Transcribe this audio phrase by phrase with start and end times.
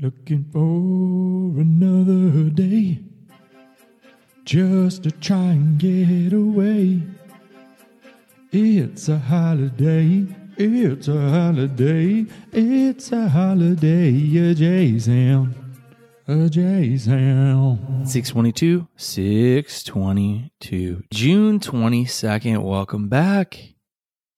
[0.00, 3.00] Looking for another day
[4.44, 7.02] just to try and get away.
[8.52, 10.24] It's a holiday.
[10.56, 12.26] It's a holiday.
[12.52, 14.36] It's a holiday.
[14.36, 15.56] A J sound.
[16.28, 18.08] A J sound.
[18.08, 21.02] 622, 622.
[21.12, 22.62] June 22nd.
[22.62, 23.74] Welcome back.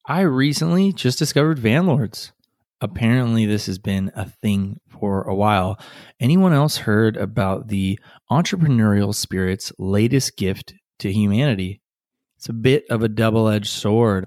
[0.06, 2.32] I recently just discovered Van Lords.
[2.80, 5.78] Apparently, this has been a thing for a while.
[6.18, 7.98] Anyone else heard about the
[8.30, 11.82] entrepreneurial spirit's latest gift to humanity?
[12.36, 14.26] It's a bit of a double edged sword.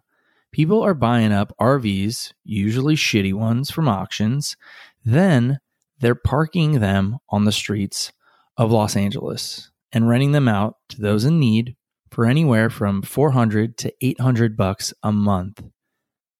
[0.51, 4.55] People are buying up RVs, usually shitty ones from auctions,
[5.03, 5.59] then
[5.99, 8.11] they're parking them on the streets
[8.55, 11.75] of Los Angeles and renting them out to those in need
[12.11, 15.63] for anywhere from 400 to 800 bucks a month.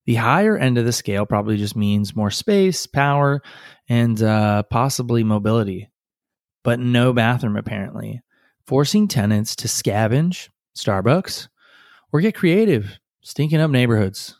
[0.05, 3.41] The higher end of the scale probably just means more space, power,
[3.87, 5.89] and uh, possibly mobility,
[6.63, 8.21] but no bathroom apparently,
[8.67, 11.47] forcing tenants to scavenge Starbucks
[12.11, 14.39] or get creative, stinking up neighborhoods.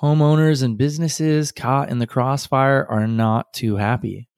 [0.00, 4.28] Homeowners and businesses caught in the crossfire are not too happy.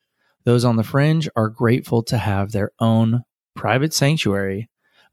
[0.45, 3.23] Those on the fringe are grateful to have their own
[3.55, 4.69] private sanctuary,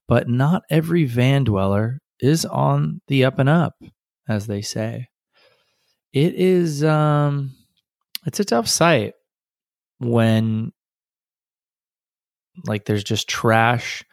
[0.07, 3.75] but not every van dweller is on the up and up,
[4.27, 5.07] as they say.
[6.13, 7.55] It is um
[8.25, 9.13] it's a tough sight
[9.99, 10.71] when
[12.65, 14.03] like there's just trash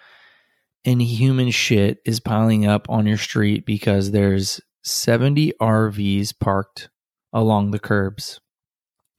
[0.84, 6.88] and human shit is piling up on your street because there's 70 RVs parked
[7.32, 8.40] along the curbs.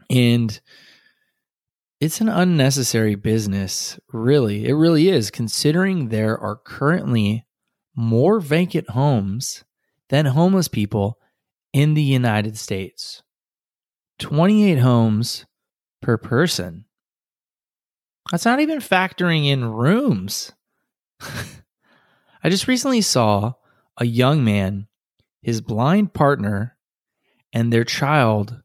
[0.09, 0.59] And
[1.99, 4.65] it's an unnecessary business, really.
[4.65, 7.45] It really is, considering there are currently
[7.95, 9.63] more vacant homes
[10.07, 11.18] than homeless people
[11.73, 13.23] in the United States.
[14.19, 15.45] 28 homes
[16.01, 16.85] per person.
[18.31, 20.51] That's not even factoring in rooms.
[21.21, 23.53] I just recently saw
[23.97, 24.87] a young man,
[25.41, 26.77] his blind partner,
[27.51, 28.61] and their child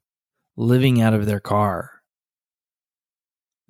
[0.56, 1.90] living out of their car.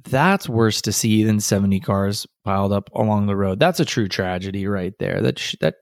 [0.02, 3.58] That's worse to see than 70 cars piled up along the road.
[3.58, 5.22] That's a true tragedy right there.
[5.22, 5.76] That sh- that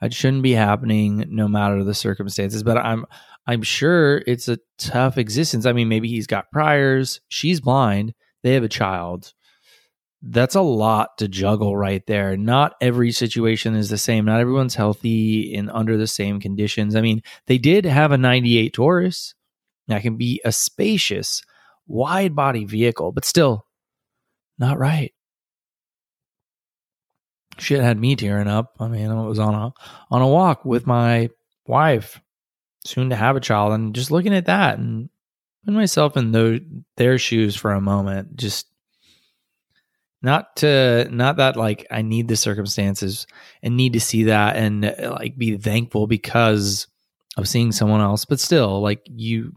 [0.00, 3.06] that shouldn't be happening no matter the circumstances, but I'm
[3.46, 5.66] I'm sure it's a tough existence.
[5.66, 9.32] I mean, maybe he's got priors, she's blind, they have a child.
[10.22, 12.36] That's a lot to juggle right there.
[12.36, 14.24] Not every situation is the same.
[14.24, 16.96] Not everyone's healthy and under the same conditions.
[16.96, 19.34] I mean, they did have a 98 Taurus
[19.88, 21.42] that can be a spacious,
[21.86, 23.66] wide body vehicle, but still
[24.58, 25.12] not right
[27.58, 28.76] shit had me tearing up.
[28.80, 29.72] I mean, I was on a
[30.10, 31.30] on a walk with my
[31.66, 32.20] wife,
[32.84, 35.08] soon to have a child, and just looking at that and
[35.64, 36.60] putting myself in those
[36.96, 38.66] their shoes for a moment, just
[40.22, 43.26] not to not that like I need the circumstances
[43.62, 46.86] and need to see that and uh, like be thankful because
[47.36, 49.52] of seeing someone else, but still like you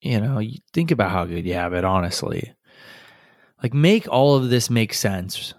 [0.00, 2.55] you know, you think about how good you have it honestly.
[3.62, 5.54] Like, make all of this make sense.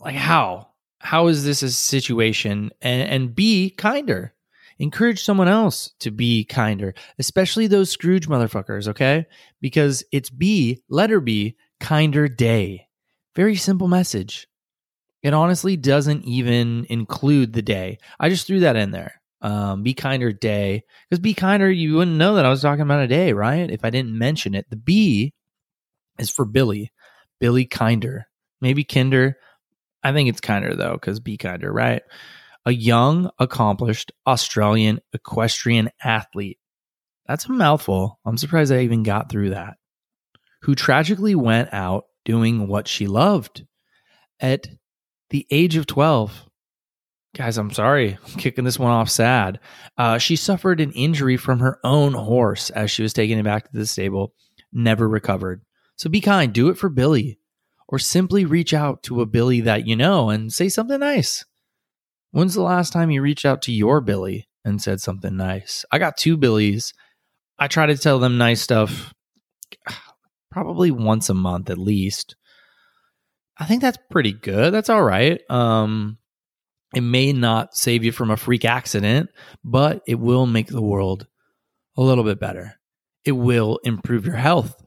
[0.00, 0.68] Like, how?
[0.98, 2.70] How is this a situation?
[2.80, 4.34] And, and be kinder.
[4.78, 9.26] Encourage someone else to be kinder, especially those Scrooge motherfuckers, okay?
[9.60, 12.88] Because it's B, letter B, kinder day.
[13.36, 14.48] Very simple message.
[15.22, 17.98] It honestly doesn't even include the day.
[18.18, 19.20] I just threw that in there.
[19.40, 20.84] Um, be kinder day.
[21.08, 23.70] Because be kinder, you wouldn't know that I was talking about a day, right?
[23.70, 24.68] If I didn't mention it.
[24.70, 25.32] The B
[26.18, 26.92] is for Billie,
[27.40, 28.26] Billie Kinder.
[28.60, 29.36] Maybe Kinder.
[30.02, 32.02] I think it's Kinder though, because be kinder, right?
[32.64, 36.58] A young, accomplished Australian equestrian athlete.
[37.26, 38.18] That's a mouthful.
[38.24, 39.74] I'm surprised I even got through that.
[40.62, 43.64] Who tragically went out doing what she loved
[44.40, 44.68] at
[45.30, 46.48] the age of 12.
[47.34, 48.18] Guys, I'm sorry.
[48.22, 49.60] I'm kicking this one off sad.
[49.96, 53.64] Uh, she suffered an injury from her own horse as she was taking it back
[53.64, 54.34] to the stable,
[54.72, 55.62] never recovered.
[55.96, 57.38] So be kind, do it for Billie,
[57.88, 61.44] or simply reach out to a Billy that you know and say something nice.
[62.30, 65.84] When's the last time you reached out to your Billy and said something nice?
[65.92, 66.94] I got two Billies.
[67.58, 69.12] I try to tell them nice stuff
[70.50, 72.36] probably once a month at least.
[73.58, 74.72] I think that's pretty good.
[74.72, 75.40] That's all right.
[75.50, 76.18] Um,
[76.94, 79.30] it may not save you from a freak accident,
[79.62, 81.26] but it will make the world
[81.96, 82.78] a little bit better.
[83.24, 84.81] It will improve your health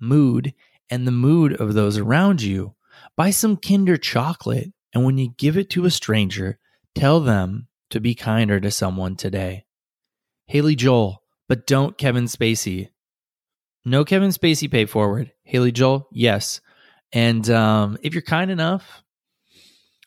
[0.00, 0.54] mood
[0.90, 2.74] and the mood of those around you.
[3.16, 6.58] Buy some Kinder chocolate, and when you give it to a stranger,
[6.94, 9.64] tell them to be kinder to someone today.
[10.46, 12.88] Haley Joel, but don't Kevin Spacey.
[13.84, 15.32] No Kevin Spacey pay forward.
[15.44, 16.60] Haley Joel, yes.
[17.12, 19.02] And um, if you're kind enough,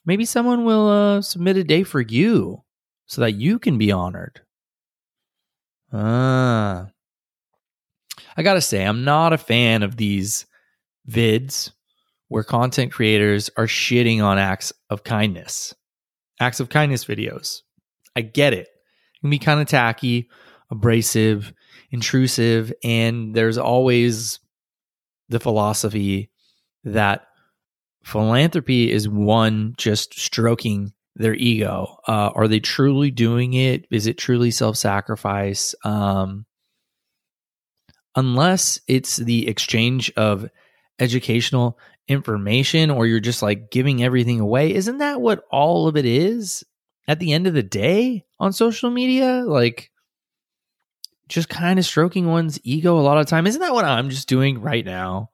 [0.05, 2.63] maybe someone will uh, submit a day for you
[3.07, 4.41] so that you can be honored.
[5.91, 6.90] Ah.
[8.38, 10.45] I got to say, I'm not a fan of these
[11.10, 11.72] vids
[12.28, 15.74] where content creators are shitting on acts of kindness,
[16.39, 17.62] acts of kindness videos.
[18.16, 18.68] I get it.
[18.68, 20.30] It can be kind of tacky,
[20.69, 21.54] abrasive,
[21.92, 24.39] intrusive, and there's always
[25.30, 26.31] the philosophy
[26.84, 27.27] that
[28.04, 31.98] philanthropy is one just stroking their ego.
[32.07, 33.86] Uh, are they truly doing it?
[33.92, 35.75] Is it truly self sacrifice?
[35.84, 36.45] Um,
[38.16, 40.50] unless it's the exchange of
[41.00, 46.06] educational information or you're just like giving everything away, isn't that what all of it
[46.06, 46.63] is
[47.08, 49.44] at the end of the day on social media?
[49.46, 49.92] Like,
[51.28, 53.48] just kind of stroking one's ego a lot of time.
[53.48, 55.30] Isn't that what I'm just doing right now?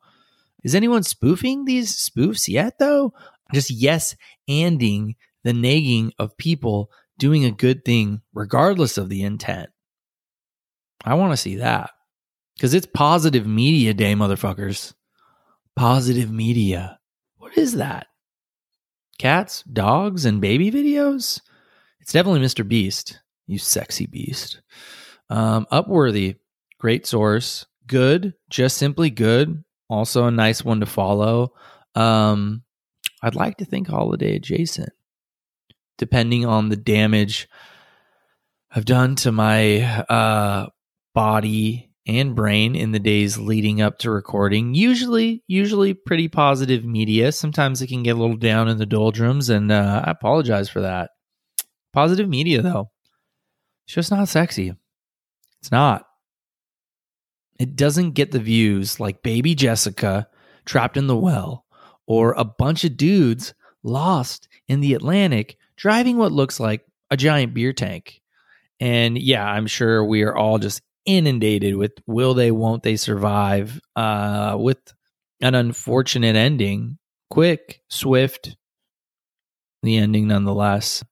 [0.64, 3.14] Is anyone spoofing these spoofs yet, though?
[3.54, 4.16] Just yes
[4.50, 9.70] anding the nagging of people doing a good thing regardless of the intent.
[11.04, 11.92] I want to see that
[12.58, 14.94] because it's positive media day, motherfuckers.
[15.76, 16.98] Positive media.
[17.38, 18.08] What is that?
[19.20, 21.40] Cats, dogs, and baby videos?
[22.02, 22.68] It's definitely Mr.
[22.68, 24.62] Beast, you sexy beast.
[25.30, 26.38] Um, Upworthy,
[26.80, 27.66] great source.
[27.86, 29.64] Good, just simply good.
[29.88, 31.54] Also a nice one to follow.
[31.96, 32.64] Um,
[33.22, 34.90] I'd like to think holiday adjacent
[35.98, 37.48] depending on the damage
[38.72, 40.68] I've done to my uh,
[41.14, 44.74] body and brain in the days leading up to recording.
[44.74, 47.32] Usually, usually pretty positive media.
[47.32, 50.82] Sometimes it can get a little down in the doldrums, and uh, I apologize for
[50.82, 51.12] that.
[51.94, 52.90] Positive media, though,
[53.86, 54.74] it's just not sexy.
[55.60, 56.06] It's not.
[57.60, 60.28] It doesn't get the views like Baby Jessica
[60.66, 61.66] trapped in the well
[62.06, 67.54] or a bunch of dudes lost in the Atlantic driving what looks like a giant
[67.54, 68.22] beer tank.
[68.80, 73.82] And yeah, I'm sure we are all just inundated with will they, won't they survive
[73.96, 74.78] uh, with
[75.42, 77.00] an unfortunate ending.
[77.30, 78.56] Quick, swift,
[79.84, 81.04] the ending nonetheless.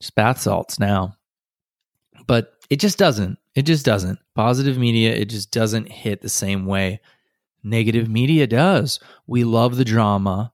[0.00, 1.14] Just bath salts now.
[2.26, 3.38] But it just doesn't.
[3.54, 4.18] It just doesn't.
[4.34, 7.00] Positive media, it just doesn't hit the same way.
[7.62, 9.00] Negative media does.
[9.26, 10.52] We love the drama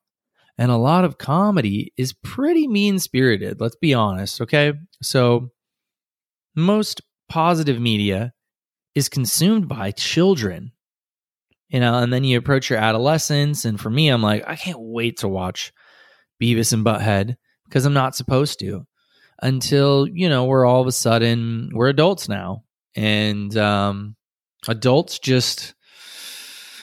[0.58, 3.60] and a lot of comedy is pretty mean spirited.
[3.60, 4.74] Let's be honest, okay?
[5.02, 5.50] So,
[6.54, 7.00] most
[7.32, 8.34] positive media
[8.94, 10.70] is consumed by children,
[11.70, 13.64] you know, and then you approach your adolescence.
[13.64, 15.72] And for me, I'm like, I can't wait to watch
[16.40, 18.86] Beavis and Butthead because I'm not supposed to
[19.40, 22.64] until, you know, we're all of a sudden, we're adults now.
[22.94, 24.14] And um,
[24.68, 25.74] adults just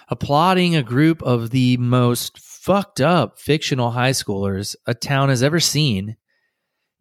[0.07, 5.59] applauding a group of the most fucked up fictional high schoolers a town has ever
[5.59, 6.17] seen,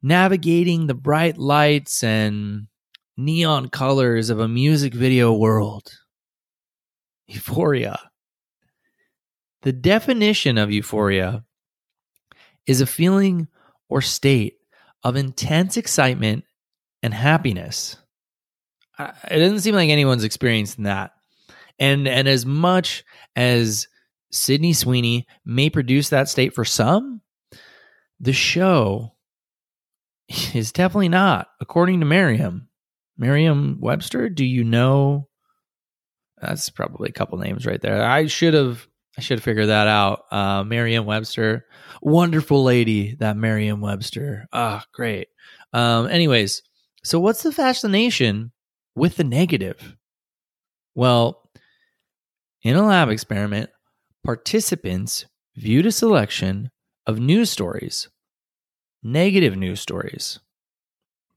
[0.02, 2.67] navigating the bright lights and
[3.18, 5.92] neon colors of a music video world.
[7.26, 7.98] Euphoria.
[9.62, 11.44] The definition of euphoria
[12.66, 13.48] is a feeling
[13.88, 14.54] or state
[15.02, 16.44] of intense excitement
[17.02, 17.96] and happiness.
[18.98, 21.10] It doesn't seem like anyone's experiencing that.
[21.78, 23.04] And and as much
[23.36, 23.88] as
[24.30, 27.20] Sydney Sweeney may produce that state for some.
[28.20, 29.14] The show
[30.54, 32.67] is definitely not, according to Merriam.
[33.18, 35.28] Merriam Webster, do you know?
[36.40, 38.02] That's probably a couple names right there.
[38.04, 38.86] I should have
[39.18, 40.22] I should have figured that out.
[40.30, 41.66] Uh, Merriam Webster,
[42.00, 44.46] wonderful lady, that Merriam Webster.
[44.52, 45.26] Ah, great.
[45.72, 46.62] Um, anyways,
[47.02, 48.52] so what's the fascination
[48.94, 49.96] with the negative?
[50.94, 51.50] Well,
[52.62, 53.70] in a lab experiment,
[54.22, 56.70] participants viewed a selection
[57.04, 58.08] of news stories,
[59.02, 60.38] negative news stories,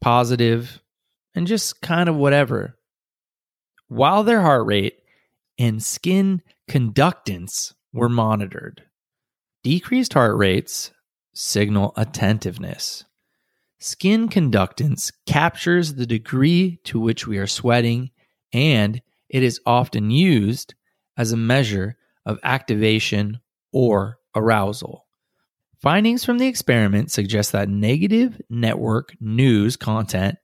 [0.01, 0.81] positive,
[1.35, 2.77] and just kind of whatever,
[3.87, 4.99] while their heart rate
[5.57, 8.83] and skin conductance were monitored.
[9.63, 10.91] Decreased heart rates
[11.33, 13.05] signal attentiveness.
[13.79, 18.11] Skin conductance captures the degree to which we are sweating,
[18.53, 20.75] and it is often used
[21.17, 23.39] as a measure of activation
[23.71, 25.07] or arousal.
[25.81, 30.37] Findings from the experiment suggest that negative network news content,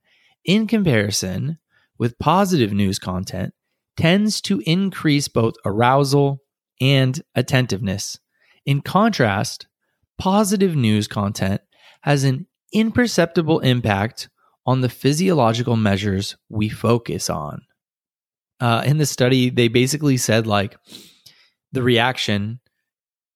[0.48, 1.58] in comparison
[1.98, 3.54] with positive news content,
[3.96, 6.40] tends to increase both arousal
[6.80, 8.18] and attentiveness.
[8.64, 9.66] In contrast,
[10.18, 11.60] positive news content
[12.02, 14.30] has an imperceptible impact
[14.64, 17.62] on the physiological measures we focus on.
[18.60, 20.76] uh, in the study, they basically said like
[21.72, 22.60] the reaction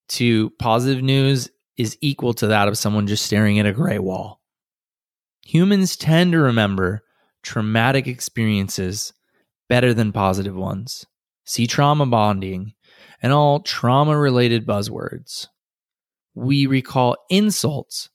[0.09, 4.42] to positive news is equal to that of someone just staring at a gray wall.
[5.45, 7.03] Humans tend to remember
[7.43, 9.13] traumatic experiences
[9.69, 11.07] better than positive ones.
[11.45, 12.75] See trauma bonding
[13.23, 15.49] and all trauma related buzzwords.
[16.35, 18.11] We recall insults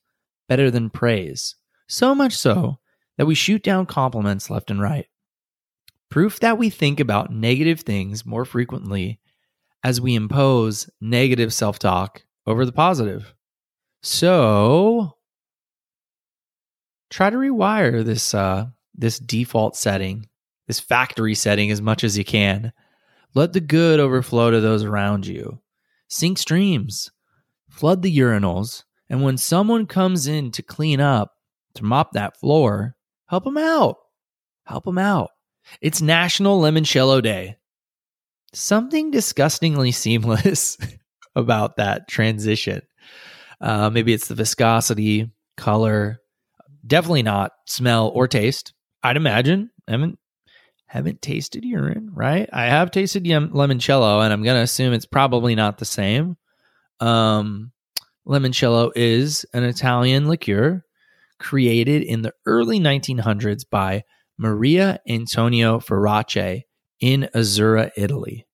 [0.47, 1.55] better than praise,
[1.87, 2.79] so much so
[3.17, 5.07] that we shoot down compliments left and right.
[6.09, 9.19] Proof that we think about negative things more frequently
[9.83, 13.33] as we impose negative self talk over the positive.
[14.01, 15.16] So,
[17.17, 20.29] try to rewire this uh, this default setting,
[20.67, 22.71] this factory setting as much as you can.
[23.33, 25.59] Let the good overflow to those around you.
[26.07, 27.09] Sink streams,
[27.69, 31.33] flood the urinals, and when someone comes in to clean up,
[31.73, 32.95] to mop that floor,
[33.25, 33.97] help them out.
[34.65, 35.31] Help them out.
[35.81, 37.55] It's National Limoncello Day.
[38.53, 40.77] Something disgustingly seamless
[41.35, 42.83] about that transition.
[43.59, 46.21] Uh, maybe it's the viscosity, color,
[46.87, 48.73] definitely not smell or taste.
[49.03, 49.69] I'd imagine.
[49.87, 50.17] I haven't
[50.87, 52.49] haven't tasted urine, right?
[52.53, 56.37] I have tasted limoncello, and I'm gonna assume it's probably not the same.
[56.99, 57.71] Um,
[58.25, 60.83] limoncello is an Italian liqueur
[61.39, 64.03] created in the early 1900s by
[64.37, 66.63] Maria Antonio Farace
[66.99, 68.47] in Azzurra, Italy.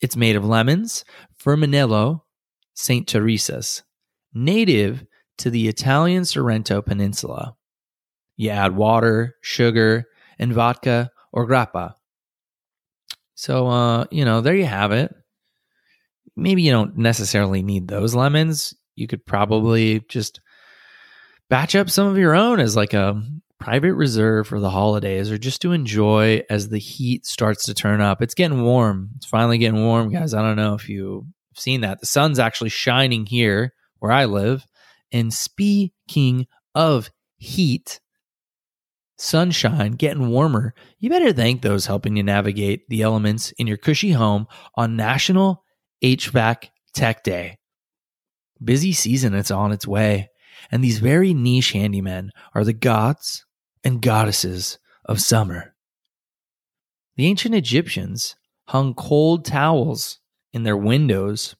[0.00, 1.04] It's made of lemons,
[1.42, 2.22] Femminello,
[2.74, 3.06] St.
[3.06, 3.82] Teresa's,
[4.32, 5.04] native
[5.38, 7.54] to the Italian Sorrento Peninsula.
[8.40, 10.06] You add water, sugar,
[10.38, 11.92] and vodka or grappa.
[13.34, 15.14] So, uh, you know, there you have it.
[16.36, 18.72] Maybe you don't necessarily need those lemons.
[18.94, 20.40] You could probably just
[21.50, 23.22] batch up some of your own as like a
[23.58, 28.00] private reserve for the holidays or just to enjoy as the heat starts to turn
[28.00, 28.22] up.
[28.22, 29.10] It's getting warm.
[29.16, 30.32] It's finally getting warm, guys.
[30.32, 32.00] I don't know if you've seen that.
[32.00, 34.66] The sun's actually shining here where I live.
[35.12, 38.00] And speaking of heat,
[39.20, 44.12] sunshine, getting warmer, you better thank those helping you navigate the elements in your cushy
[44.12, 45.64] home on National
[46.02, 47.58] HVAC Tech Day.
[48.62, 50.30] Busy season, it's on its way.
[50.70, 53.44] And these very niche handymen are the gods
[53.84, 55.74] and goddesses of summer.
[57.16, 58.36] The ancient Egyptians
[58.68, 60.20] hung cold towels
[60.52, 61.56] in their windows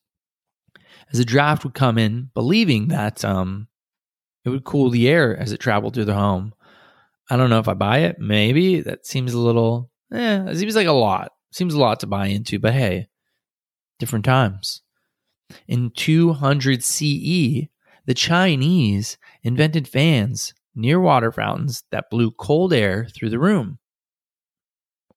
[1.12, 3.68] as a draft would come in, believing that um,
[4.44, 6.54] it would cool the air as it traveled through the home.
[7.30, 8.18] I don't know if I buy it.
[8.18, 11.32] Maybe that seems a little, eh, it seems like a lot.
[11.52, 13.08] Seems a lot to buy into, but hey,
[13.98, 14.82] different times.
[15.66, 17.68] In 200 CE,
[18.06, 23.78] the Chinese invented fans near water fountains that blew cold air through the room.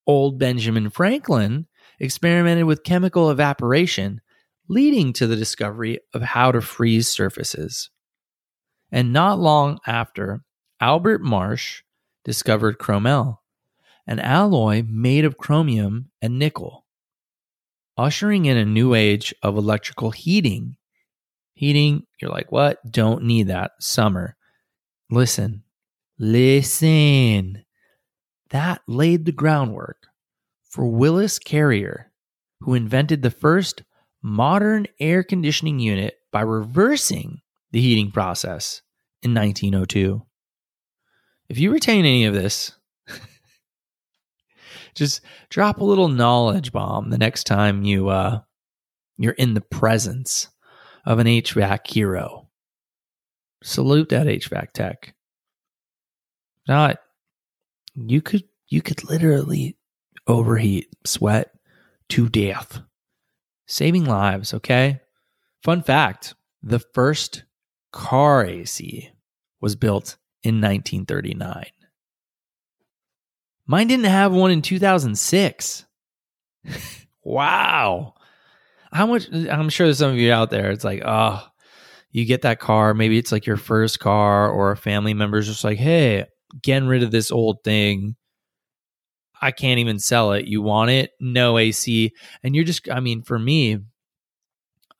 [0.05, 1.67] Old Benjamin Franklin
[1.99, 4.21] experimented with chemical evaporation,
[4.67, 7.89] leading to the discovery of how to freeze surfaces.
[8.91, 10.43] And not long after,
[10.79, 11.82] Albert Marsh
[12.23, 13.39] discovered chromel,
[14.07, 16.85] an alloy made of chromium and nickel,
[17.97, 20.77] ushering in a new age of electrical heating.
[21.53, 22.79] Heating, you're like, what?
[22.91, 23.71] Don't need that.
[23.79, 24.35] Summer.
[25.09, 25.63] Listen,
[26.17, 27.63] listen.
[28.49, 30.07] That laid the groundwork
[30.63, 32.11] for Willis Carrier,
[32.61, 33.83] who invented the first
[34.21, 38.81] modern air conditioning unit by reversing the heating process
[39.21, 40.21] in 1902.
[41.49, 42.71] If you retain any of this,
[44.95, 48.41] just drop a little knowledge bomb the next time you uh,
[49.17, 50.47] you're in the presence
[51.05, 52.47] of an HVAC hero.
[53.63, 55.13] Salute that HVAC tech.
[56.67, 56.97] Not
[57.95, 59.77] you could you could literally
[60.27, 61.51] overheat, sweat
[62.09, 62.81] to death.
[63.67, 64.99] Saving lives, okay?
[65.63, 67.43] Fun fact, the first
[67.91, 69.11] car AC
[69.61, 71.65] was built in 1939.
[73.65, 75.85] Mine didn't have one in 2006.
[77.23, 78.13] wow.
[78.91, 81.43] How much I'm sure there's some of you out there it's like, "Oh,
[82.13, 85.63] you get that car, maybe it's like your first car or a family member's just
[85.63, 86.27] like, hey,
[86.61, 88.15] getting rid of this old thing.
[89.41, 90.45] I can't even sell it.
[90.45, 91.11] You want it?
[91.19, 92.11] No AC.
[92.43, 93.79] And you're just, I mean, for me,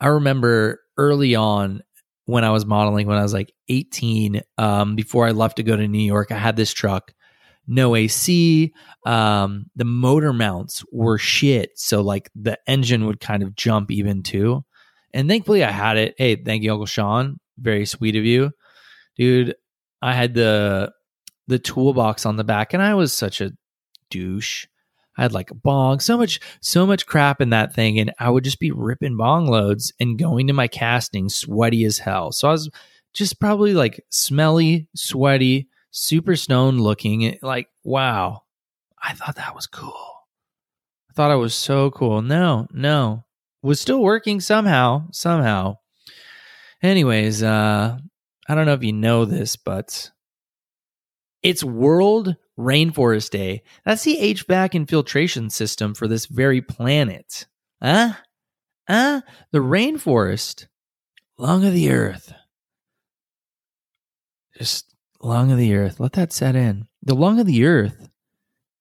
[0.01, 1.83] I remember early on
[2.25, 5.75] when I was modeling, when I was like 18, um, before I left to go
[5.75, 7.13] to New York, I had this truck,
[7.67, 8.73] no AC.
[9.05, 11.71] Um, the motor mounts were shit.
[11.75, 14.63] So, like, the engine would kind of jump even too.
[15.13, 16.15] And thankfully I had it.
[16.17, 17.39] Hey, thank you, Uncle Sean.
[17.57, 18.51] Very sweet of you.
[19.15, 19.55] Dude,
[20.01, 20.91] I had the
[21.47, 23.51] the toolbox on the back and I was such a
[24.09, 24.65] douche.
[25.17, 27.99] I had like a bong, so much, so much crap in that thing.
[27.99, 31.99] And I would just be ripping bong loads and going to my casting sweaty as
[31.99, 32.31] hell.
[32.31, 32.69] So I was
[33.13, 37.37] just probably like smelly, sweaty, super stoned looking.
[37.41, 38.43] Like, wow.
[39.01, 40.13] I thought that was cool.
[41.09, 42.21] I thought I was so cool.
[42.21, 43.25] No, no.
[43.61, 45.77] Was still working somehow, somehow.
[46.81, 47.97] Anyways, uh,
[48.49, 50.09] I don't know if you know this, but
[51.41, 53.63] it's World Rainforest Day.
[53.85, 57.45] That's the HVAC infiltration system for this very planet.
[57.81, 58.13] Huh?
[58.87, 59.21] Huh?
[59.51, 60.67] The rainforest,
[61.37, 62.33] lung of the earth.
[64.57, 65.99] Just lung of the earth.
[65.99, 66.87] Let that set in.
[67.01, 68.09] The lung of the earth,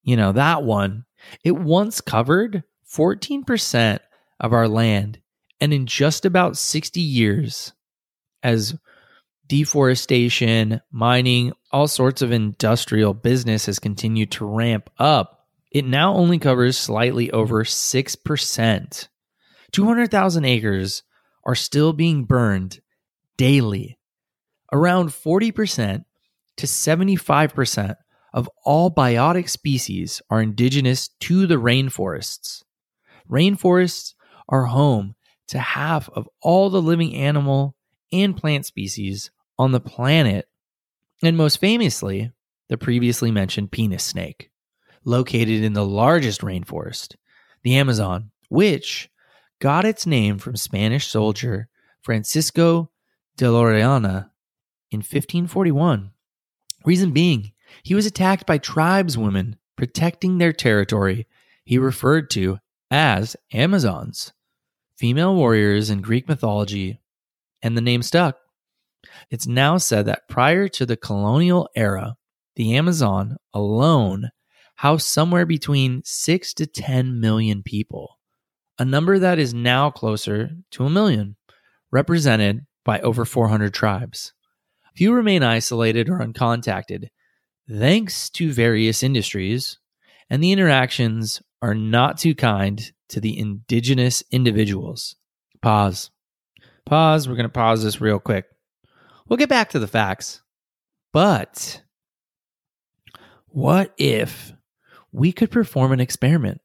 [0.03, 1.05] you know, that one,
[1.45, 3.99] it once covered 14%
[4.41, 5.21] of our land.
[5.61, 7.73] And in just about 60 years,
[8.43, 8.77] as
[9.47, 16.39] deforestation, mining, all sorts of industrial business has continued to ramp up, it now only
[16.39, 19.09] covers slightly over 6%.
[19.73, 21.03] 200,000 acres
[21.45, 22.81] are still being burned
[23.37, 23.99] daily.
[24.73, 26.05] Around 40%
[26.59, 27.97] to 75%
[28.33, 32.63] of all biotic species are indigenous to the rainforests.
[33.31, 34.15] Rainforests
[34.49, 35.15] are home
[35.49, 37.77] to half of all the living animal
[38.13, 40.49] and plant species on the planet,
[41.23, 42.33] and most famously,
[42.69, 44.51] the previously mentioned penis snake,
[45.05, 47.17] located in the largest rainforest,
[47.63, 49.09] the Amazon, which
[49.61, 51.69] got its name from Spanish soldier
[52.03, 52.91] Francisco
[53.37, 54.31] de Orellana
[54.91, 56.11] in 1541.
[56.85, 57.53] Reason being,
[57.83, 61.27] he was attacked by tribeswomen protecting their territory
[61.65, 62.59] he referred to
[62.91, 64.33] as Amazons,
[64.97, 67.01] female warriors in Greek mythology,
[67.63, 68.37] and the name stuck.
[69.31, 72.17] It's now said that prior to the colonial era,
[72.57, 74.31] the Amazon alone
[74.77, 78.19] housed somewhere between 6 to 10 million people,
[78.79, 81.37] a number that is now closer to a million,
[81.91, 84.33] represented by over 400 tribes.
[84.95, 87.09] Few remain isolated or uncontacted,
[87.71, 89.79] thanks to various industries,
[90.29, 95.17] and the interactions are not too kind to the indigenous individuals.
[95.61, 96.11] Pause.
[96.85, 97.29] Pause.
[97.29, 98.47] We're going to pause this real quick.
[99.29, 100.43] We'll get back to the facts.
[101.13, 101.83] But
[103.47, 104.53] what if
[105.13, 106.61] we could perform an experiment?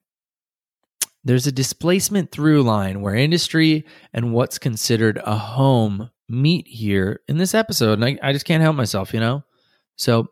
[1.24, 7.38] There's a displacement through line where industry and what's considered a home meet here in
[7.38, 8.00] this episode.
[8.02, 9.44] And I, I just can't help myself, you know?
[9.98, 10.28] So,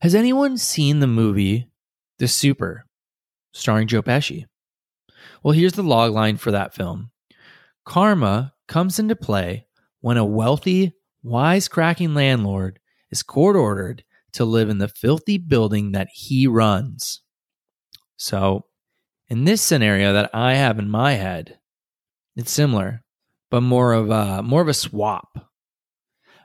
[0.00, 1.70] has anyone seen the movie
[2.18, 2.84] The Super,
[3.54, 4.44] starring Joe Pesci?
[5.42, 7.10] Well, here's the log line for that film
[7.86, 9.66] Karma comes into play
[10.00, 10.92] when a wealthy
[11.26, 12.78] wisecracking landlord
[13.10, 17.22] is court ordered to live in the filthy building that he runs.
[18.16, 18.66] So,
[19.28, 21.58] in this scenario that I have in my head,
[22.36, 23.02] it's similar,
[23.50, 25.50] but more of a more of a swap.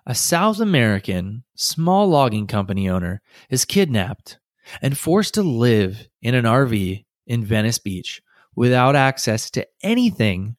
[0.05, 4.39] A South American small logging company owner is kidnapped
[4.81, 8.21] and forced to live in an RV in Venice Beach
[8.55, 10.55] without access to anything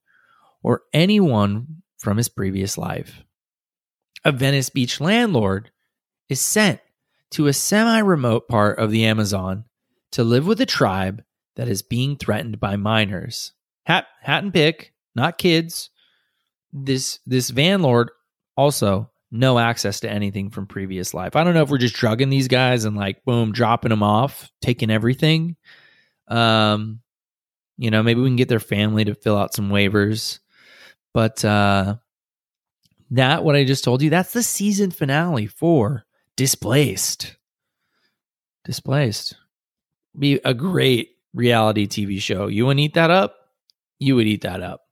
[0.63, 3.25] or anyone from his previous life
[4.25, 5.71] a Venice Beach landlord
[6.29, 6.81] is sent
[7.33, 9.65] to a semi remote part of the Amazon
[10.13, 11.23] to live with a tribe
[11.57, 13.53] that is being threatened by miners.
[13.85, 15.91] Hat, hat and pick, not kids.
[16.73, 18.11] This this van lord
[18.57, 21.37] also no access to anything from previous life.
[21.37, 24.51] I don't know if we're just drugging these guys and like boom, dropping them off,
[24.61, 25.57] taking everything.
[26.29, 27.01] Um,
[27.79, 30.39] you know, maybe we can get their family to fill out some waivers.
[31.15, 31.97] But uh
[33.13, 36.05] that what I just told you, that's the season finale for
[36.37, 37.37] Displaced.
[38.65, 39.37] Displaced.
[40.19, 42.47] Be a great reality TV show.
[42.47, 43.37] You to eat that up?
[43.99, 44.83] You would eat that up.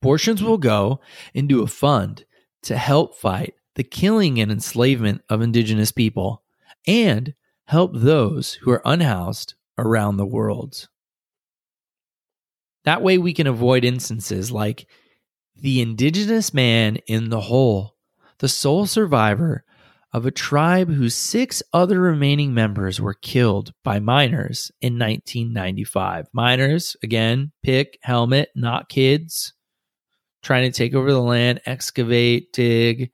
[0.00, 1.00] Portions will go
[1.34, 2.24] into a fund
[2.62, 6.42] to help fight the killing and enslavement of indigenous people
[6.86, 10.88] and help those who are unhoused around the world.
[12.84, 14.86] That way, we can avoid instances like
[15.60, 17.96] the indigenous man in the hole,
[18.38, 19.64] the sole survivor
[20.12, 26.26] of a tribe whose six other remaining members were killed by miners in 1995.
[26.32, 29.52] Miners, again, pick, helmet, not kids,
[30.42, 33.10] trying to take over the land, excavate, dig,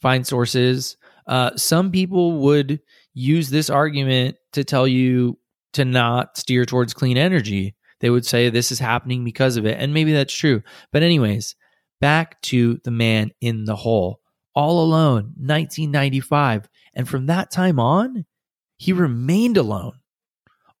[0.00, 0.96] find sources.
[1.26, 2.80] Uh, some people would
[3.12, 5.38] use this argument to tell you
[5.72, 9.78] to not steer towards clean energy they would say this is happening because of it.
[9.78, 10.62] And maybe that's true.
[10.92, 11.54] But, anyways,
[12.00, 14.20] back to the man in the hole,
[14.54, 16.68] all alone, 1995.
[16.94, 18.26] And from that time on,
[18.76, 20.00] he remained alone.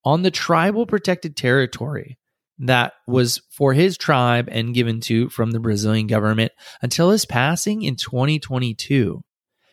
[0.04, 2.18] on the tribal protected territory
[2.58, 6.52] that was for his tribe and given to from the Brazilian government
[6.82, 9.22] until his passing in 2022.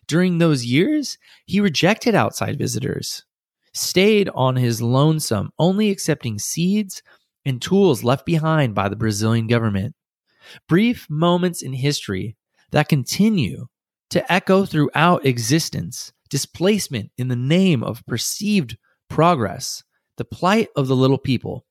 [0.08, 3.26] During those years, he rejected outside visitors,
[3.74, 7.04] stayed on his lonesome, only accepting seeds
[7.48, 9.96] and tools left behind by the Brazilian government.
[10.68, 12.38] Brief moments in history
[12.72, 13.68] that continue
[14.10, 18.78] to echo throughout existence, displacement in the name of perceived
[19.10, 19.84] progress,
[20.18, 21.66] the plight of the little people,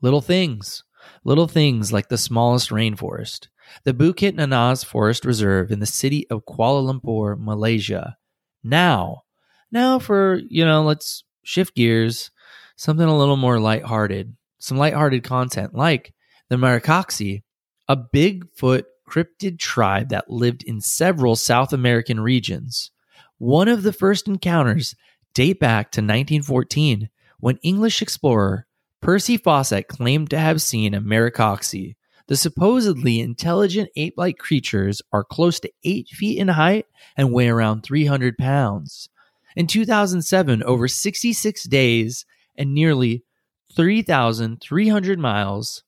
[0.00, 0.84] little things,
[1.24, 3.48] little things like the smallest rainforest,
[3.84, 8.16] the Bukit Nanas Forest Reserve in the city of Kuala Lumpur, Malaysia.
[8.62, 9.22] Now,
[9.70, 12.30] now for, you know, let's shift gears,
[12.76, 16.14] something a little more lighthearted, some lighthearted content like
[16.48, 17.42] the Maricoxi,
[17.88, 22.92] a Bigfoot cryptid tribe that lived in several South American regions.
[23.38, 24.94] One of the first encounters
[25.34, 28.68] date back to 1914 when English explorer
[29.00, 31.96] Percy Fawcett claimed to have seen a Maricoxi.
[32.28, 37.48] The supposedly intelligent ape like creatures are close to 8 feet in height and weigh
[37.48, 39.08] around 300 pounds.
[39.56, 42.24] In 2007, over 66 days
[42.56, 43.24] and nearly
[43.74, 45.82] 3,300 miles,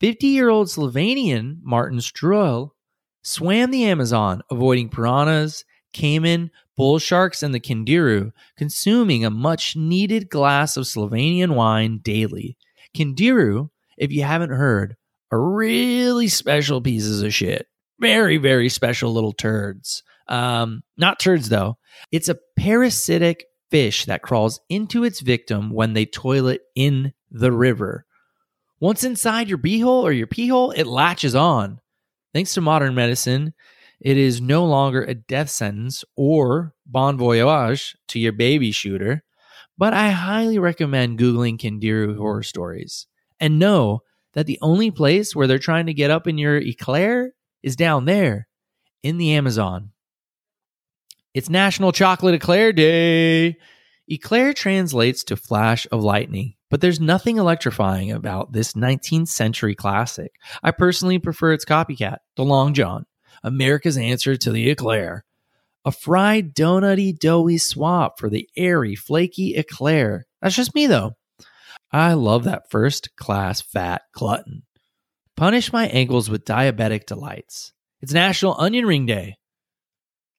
[0.00, 2.70] 50 year old Slovenian Martin Strel
[3.22, 10.28] swam the Amazon, avoiding piranhas, caiman, bull sharks, and the Candiru, consuming a much needed
[10.28, 12.56] glass of Slovenian wine daily.
[12.96, 14.96] Candiru, if you haven't heard,
[15.32, 17.66] are really special pieces of shit.
[17.98, 20.02] Very, very special little turds.
[20.28, 21.78] Um, not turds though.
[22.12, 28.04] It's a parasitic fish that crawls into its victim when they toilet in the river.
[28.80, 31.80] Once inside your beehole or your pee hole, it latches on.
[32.34, 33.54] Thanks to modern medicine,
[34.00, 39.24] it is no longer a death sentence or bon voyage to your baby shooter,
[39.78, 43.06] but I highly recommend Googling Candiru horror stories
[43.40, 44.02] and know
[44.34, 48.04] that the only place where they're trying to get up in your eclair is down
[48.04, 48.48] there
[49.02, 49.92] in the Amazon.
[51.32, 53.56] It's National Chocolate Eclair Day.
[54.10, 60.32] Eclair translates to flash of lightning, but there's nothing electrifying about this 19th century classic.
[60.62, 63.06] I personally prefer its copycat, the Long John.
[63.42, 65.24] America's answer to the eclair.
[65.84, 70.26] A fried donutty doughy swap for the airy flaky eclair.
[70.42, 71.12] That's just me though.
[71.92, 74.64] I love that first class fat glutton.
[75.36, 77.72] Punish my ankles with diabetic delights.
[78.00, 79.36] It's National Onion Ring Day.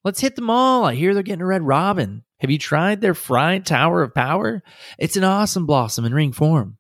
[0.04, 0.84] Let's hit them all.
[0.84, 2.24] I hear they're getting a red robin.
[2.40, 4.62] Have you tried their fried tower of power?
[5.00, 6.78] It's an awesome blossom in ring form.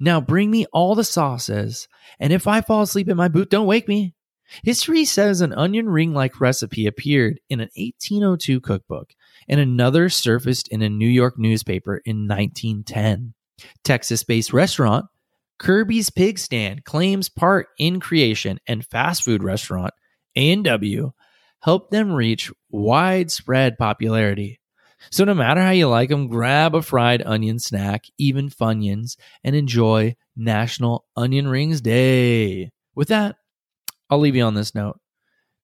[0.00, 1.86] Now bring me all the sauces,
[2.18, 4.14] and if I fall asleep in my boot, don't wake me.
[4.62, 9.12] History says an onion ring like recipe appeared in an 1802 cookbook,
[9.48, 13.34] and another surfaced in a New York newspaper in 1910.
[13.84, 15.06] Texas based restaurant
[15.58, 19.94] Kirby's Pig Stand claims part in creation, and fast food restaurant
[20.34, 21.12] A&W
[21.60, 24.60] helped them reach widespread popularity.
[25.10, 29.54] So no matter how you like them, grab a fried onion snack, even Funyuns, and
[29.54, 32.72] enjoy National Onion Rings Day.
[32.94, 33.36] With that,
[34.08, 34.98] I'll leave you on this note.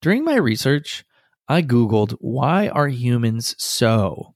[0.01, 1.05] During my research,
[1.49, 4.35] I Googled, why are humans so?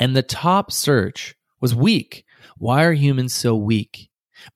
[0.00, 2.24] And the top search was weak.
[2.56, 4.10] Why are humans so weak?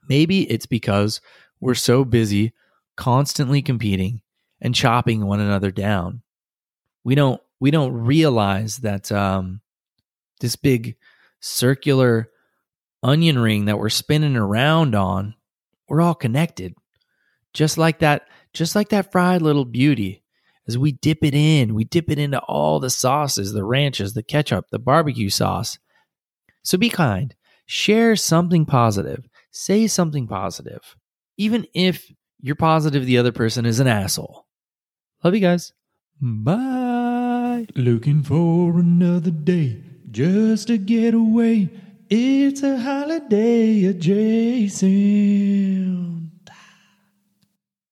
[0.09, 1.21] Maybe it's because
[1.61, 2.53] we're so busy
[2.97, 4.23] constantly competing
[4.61, 6.23] and chopping one another down.
[7.05, 9.61] We don't we don't realize that um,
[10.41, 10.97] this big
[11.39, 12.29] circular
[13.05, 15.37] onion ring that we're spinning around on,
[15.89, 16.75] we're all connected.
[17.55, 20.25] Just like that just like that fried little beauty.
[20.67, 24.25] As we dip it in, we dip it into all the sauces, the ranches, the
[24.25, 25.79] ketchup, the barbecue sauce.
[26.65, 27.33] So be kind.
[27.67, 29.29] Share something positive.
[29.53, 30.97] Say something positive.
[31.37, 34.49] Even if you're positive the other person is an asshole.
[35.23, 35.73] Love you guys.
[36.21, 36.82] Bye.
[37.75, 41.71] Looking for another day just to get away.
[42.11, 45.33] It's a holiday, Jason.